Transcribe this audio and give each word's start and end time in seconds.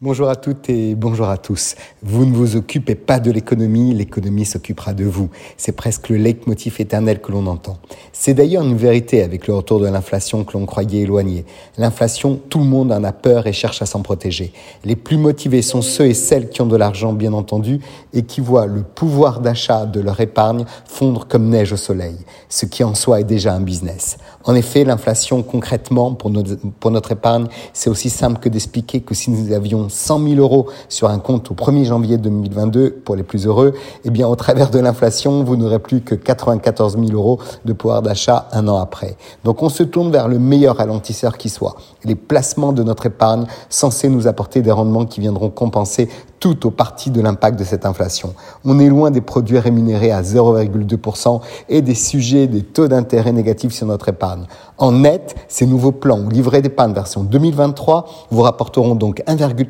Bonjour 0.00 0.28
à 0.28 0.36
toutes 0.36 0.70
et 0.70 0.94
bonjour 0.94 1.28
à 1.28 1.38
tous. 1.38 1.74
Vous 2.04 2.24
ne 2.24 2.32
vous 2.32 2.54
occupez 2.54 2.94
pas 2.94 3.18
de 3.18 3.32
l'économie, 3.32 3.92
l'économie 3.92 4.44
s'occupera 4.44 4.94
de 4.94 5.02
vous. 5.02 5.28
C'est 5.56 5.72
presque 5.72 6.08
le 6.08 6.18
leitmotiv 6.18 6.76
éternel 6.80 7.20
que 7.20 7.32
l'on 7.32 7.48
entend. 7.48 7.78
C'est 8.12 8.32
d'ailleurs 8.32 8.62
une 8.62 8.76
vérité 8.76 9.24
avec 9.24 9.48
le 9.48 9.54
retour 9.54 9.80
de 9.80 9.88
l'inflation 9.88 10.44
que 10.44 10.56
l'on 10.56 10.66
croyait 10.66 11.00
éloignée. 11.00 11.44
L'inflation, 11.78 12.38
tout 12.48 12.60
le 12.60 12.66
monde 12.66 12.92
en 12.92 13.02
a 13.02 13.10
peur 13.10 13.48
et 13.48 13.52
cherche 13.52 13.82
à 13.82 13.86
s'en 13.86 14.02
protéger. 14.02 14.52
Les 14.84 14.94
plus 14.94 15.16
motivés 15.16 15.62
sont 15.62 15.82
ceux 15.82 16.06
et 16.06 16.14
celles 16.14 16.48
qui 16.48 16.62
ont 16.62 16.66
de 16.66 16.76
l'argent, 16.76 17.12
bien 17.12 17.32
entendu, 17.32 17.80
et 18.12 18.22
qui 18.22 18.40
voient 18.40 18.66
le 18.66 18.84
pouvoir 18.84 19.40
d'achat 19.40 19.84
de 19.84 19.98
leur 19.98 20.20
épargne 20.20 20.64
fondre 20.84 21.26
comme 21.26 21.48
neige 21.48 21.72
au 21.72 21.76
soleil, 21.76 22.14
ce 22.48 22.66
qui 22.66 22.84
en 22.84 22.94
soi 22.94 23.22
est 23.22 23.24
déjà 23.24 23.52
un 23.52 23.62
business. 23.62 24.16
En 24.44 24.54
effet, 24.54 24.84
l'inflation, 24.84 25.42
concrètement, 25.42 26.14
pour 26.14 26.32
pour 26.78 26.92
notre 26.92 27.10
épargne, 27.10 27.48
c'est 27.72 27.90
aussi 27.90 28.10
simple 28.10 28.38
que 28.38 28.48
d'expliquer 28.48 29.00
que 29.00 29.14
si 29.14 29.32
nous 29.32 29.52
avions 29.52 29.87
100 29.88 30.20
000 30.28 30.40
euros 30.40 30.66
sur 30.88 31.08
un 31.08 31.18
compte 31.18 31.50
au 31.50 31.54
1er 31.54 31.84
janvier 31.84 32.18
2022 32.18 33.00
pour 33.04 33.16
les 33.16 33.22
plus 33.22 33.46
heureux, 33.46 33.74
eh 34.04 34.10
bien, 34.10 34.28
au 34.28 34.36
travers 34.36 34.70
de 34.70 34.78
l'inflation, 34.78 35.44
vous 35.44 35.56
n'aurez 35.56 35.78
plus 35.78 36.00
que 36.00 36.14
94 36.14 36.98
000 36.98 37.12
euros 37.12 37.38
de 37.64 37.72
pouvoir 37.72 38.02
d'achat 38.02 38.48
un 38.52 38.68
an 38.68 38.78
après. 38.78 39.16
Donc, 39.44 39.62
on 39.62 39.68
se 39.68 39.82
tourne 39.82 40.10
vers 40.10 40.28
le 40.28 40.38
meilleur 40.38 40.76
ralentisseur 40.76 41.38
qui 41.38 41.48
soit. 41.48 41.76
Les 42.04 42.14
placements 42.14 42.72
de 42.72 42.82
notre 42.82 43.06
épargne 43.06 43.46
censés 43.68 44.08
nous 44.08 44.26
apporter 44.26 44.62
des 44.62 44.72
rendements 44.72 45.04
qui 45.04 45.20
viendront 45.20 45.50
compenser 45.50 46.08
tout 46.40 46.66
au 46.66 46.70
parti 46.70 47.10
de 47.10 47.20
l'impact 47.20 47.58
de 47.58 47.64
cette 47.64 47.84
inflation. 47.86 48.34
On 48.64 48.78
est 48.78 48.88
loin 48.88 49.10
des 49.10 49.20
produits 49.20 49.58
rémunérés 49.58 50.12
à 50.12 50.22
0,2% 50.22 51.40
et 51.68 51.82
des 51.82 51.94
sujets 51.94 52.46
des 52.46 52.62
taux 52.62 52.88
d'intérêt 52.88 53.32
négatifs 53.32 53.72
sur 53.72 53.86
notre 53.86 54.08
épargne. 54.08 54.44
En 54.78 54.92
net, 54.92 55.34
ces 55.48 55.66
nouveaux 55.66 55.92
plans 55.92 56.20
ou 56.20 56.28
livrets 56.28 56.62
d'épargne 56.62 56.92
version 56.92 57.24
2023 57.24 58.06
vous 58.30 58.42
rapporteront 58.42 58.94
donc 58.94 59.22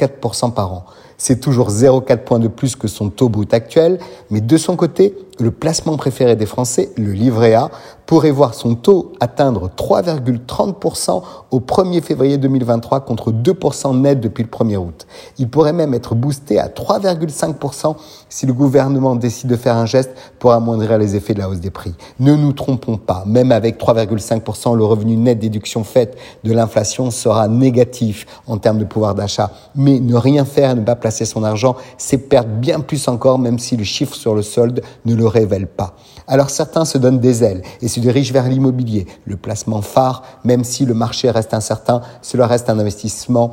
1,4% 0.00 0.52
par 0.52 0.72
an. 0.72 0.84
C'est 1.18 1.40
toujours 1.40 1.70
0,4 1.70 2.18
points 2.18 2.38
de 2.38 2.48
plus 2.48 2.76
que 2.76 2.88
son 2.88 3.10
taux 3.10 3.28
brut 3.28 3.52
actuel, 3.52 3.98
mais 4.30 4.40
de 4.40 4.56
son 4.56 4.76
côté, 4.76 5.14
le 5.38 5.50
placement 5.50 5.96
préféré 5.96 6.34
des 6.34 6.46
Français, 6.46 6.90
le 6.96 7.12
livret 7.12 7.54
A, 7.54 7.70
pourrait 8.10 8.32
voir 8.32 8.54
son 8.54 8.74
taux 8.74 9.12
atteindre 9.20 9.70
3,30% 9.76 11.22
au 11.52 11.60
1er 11.60 12.02
février 12.02 12.38
2023 12.38 13.02
contre 13.02 13.30
2% 13.30 14.00
net 14.00 14.18
depuis 14.18 14.42
le 14.42 14.48
1er 14.48 14.78
août. 14.78 15.06
Il 15.38 15.48
pourrait 15.48 15.72
même 15.72 15.94
être 15.94 16.16
boosté 16.16 16.58
à 16.58 16.66
3,5% 16.66 17.94
si 18.28 18.46
le 18.46 18.52
gouvernement 18.52 19.14
décide 19.14 19.48
de 19.48 19.54
faire 19.54 19.76
un 19.76 19.86
geste 19.86 20.10
pour 20.40 20.50
amoindrir 20.50 20.98
les 20.98 21.14
effets 21.14 21.34
de 21.34 21.38
la 21.38 21.48
hausse 21.48 21.60
des 21.60 21.70
prix. 21.70 21.94
Ne 22.18 22.34
nous 22.34 22.52
trompons 22.52 22.96
pas, 22.96 23.22
même 23.26 23.52
avec 23.52 23.78
3,5%, 23.80 24.76
le 24.76 24.84
revenu 24.84 25.16
net 25.16 25.38
déduction 25.38 25.84
faite 25.84 26.18
de 26.42 26.52
l'inflation 26.52 27.12
sera 27.12 27.46
négatif 27.46 28.26
en 28.48 28.58
termes 28.58 28.78
de 28.78 28.84
pouvoir 28.84 29.14
d'achat. 29.14 29.52
Mais 29.76 30.00
ne 30.00 30.16
rien 30.16 30.44
faire 30.44 30.72
et 30.72 30.74
ne 30.74 30.82
pas 30.82 30.96
placer 30.96 31.26
son 31.26 31.44
argent, 31.44 31.76
c'est 31.96 32.18
perdre 32.18 32.50
bien 32.50 32.80
plus 32.80 33.06
encore, 33.06 33.38
même 33.38 33.60
si 33.60 33.76
le 33.76 33.84
chiffre 33.84 34.16
sur 34.16 34.34
le 34.34 34.42
solde 34.42 34.82
ne 35.04 35.14
le 35.14 35.28
révèle 35.28 35.68
pas. 35.68 35.94
Alors 36.26 36.50
certains 36.50 36.84
se 36.84 36.96
donnent 36.96 37.18
des 37.18 37.42
ailes 37.42 37.62
et 37.82 37.88
se 37.88 37.99
dirigent 38.00 38.32
vers 38.32 38.48
l'immobilier, 38.48 39.06
le 39.24 39.36
placement 39.36 39.82
phare, 39.82 40.22
même 40.44 40.64
si 40.64 40.84
le 40.84 40.94
marché 40.94 41.30
reste 41.30 41.54
incertain, 41.54 42.00
cela 42.22 42.46
reste 42.46 42.70
un 42.70 42.78
investissement 42.78 43.52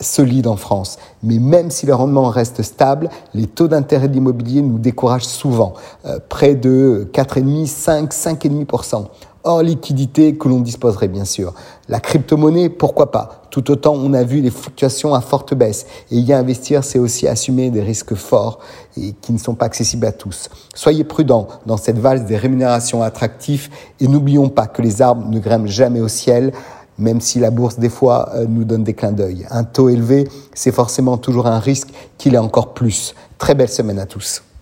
solide 0.00 0.46
en 0.46 0.56
France. 0.56 0.98
Mais 1.22 1.38
même 1.38 1.70
si 1.70 1.86
le 1.86 1.94
rendement 1.94 2.28
reste 2.28 2.62
stable, 2.62 3.10
les 3.34 3.46
taux 3.46 3.68
d'intérêt 3.68 4.08
de 4.08 4.14
l'immobilier 4.14 4.62
nous 4.62 4.78
découragent 4.78 5.24
souvent, 5.24 5.74
euh, 6.06 6.18
près 6.28 6.54
de 6.54 7.08
4,5, 7.12 7.66
5, 7.66 8.12
5,5% 8.44 9.06
hors 9.48 9.62
liquidité 9.62 10.36
que 10.36 10.46
l'on 10.46 10.60
disposerait 10.60 11.08
bien 11.08 11.24
sûr. 11.24 11.54
La 11.88 12.00
crypto-monnaie, 12.00 12.68
pourquoi 12.68 13.10
pas? 13.10 13.42
Tout 13.50 13.70
autant 13.70 13.94
on 13.94 14.12
a 14.12 14.22
vu 14.22 14.42
les 14.42 14.50
fluctuations 14.50 15.14
à 15.14 15.22
forte 15.22 15.54
baisse. 15.54 15.86
Et 16.10 16.18
y 16.18 16.32
investir, 16.34 16.84
c'est 16.84 16.98
aussi 16.98 17.26
assumer 17.26 17.70
des 17.70 17.80
risques 17.80 18.14
forts 18.14 18.58
et 18.98 19.14
qui 19.22 19.32
ne 19.32 19.38
sont 19.38 19.54
pas 19.54 19.64
accessibles 19.64 20.04
à 20.04 20.12
tous. 20.12 20.50
Soyez 20.74 21.02
prudents 21.02 21.48
dans 21.64 21.78
cette 21.78 21.98
valse 21.98 22.26
des 22.26 22.36
rémunérations 22.36 23.02
attractives 23.02 23.70
et 24.00 24.06
n'oublions 24.06 24.50
pas 24.50 24.66
que 24.66 24.82
les 24.82 25.00
arbres 25.00 25.26
ne 25.28 25.38
grimpent 25.40 25.66
jamais 25.66 26.00
au 26.00 26.08
ciel 26.08 26.52
même 26.98 27.20
si 27.20 27.38
la 27.38 27.52
bourse 27.52 27.78
des 27.78 27.90
fois 27.90 28.30
euh, 28.34 28.44
nous 28.48 28.64
donne 28.64 28.82
des 28.82 28.92
clins 28.92 29.12
d'œil. 29.12 29.46
Un 29.50 29.62
taux 29.62 29.88
élevé, 29.88 30.28
c'est 30.52 30.72
forcément 30.72 31.16
toujours 31.16 31.46
un 31.46 31.60
risque 31.60 31.90
qu'il 32.18 32.34
est 32.34 32.38
encore 32.38 32.74
plus. 32.74 33.14
Très 33.38 33.54
belle 33.54 33.68
semaine 33.68 34.00
à 34.00 34.06
tous. 34.06 34.42